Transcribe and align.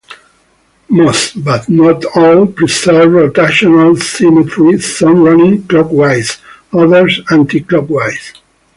Most, 0.89 1.43
but 1.43 1.69
not 1.69 2.03
all, 2.15 2.47
preserve 2.47 3.09
rotational 3.11 4.01
symmetry, 4.01 4.79
some 4.81 5.21
running 5.21 5.61
clockwise, 5.67 6.39
others 6.73 7.19
anti-clockwise. 7.29 8.33